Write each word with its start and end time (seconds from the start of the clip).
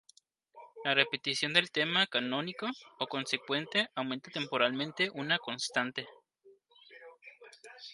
La 0.83 0.95
repetición 0.95 1.53
del 1.53 1.69
tema 1.69 2.07
canónico 2.07 2.65
o 2.97 3.05
consecuente 3.05 3.87
aumenta 3.93 4.31
temporalmente 4.31 5.11
una 5.13 5.37
constante. 5.37 6.07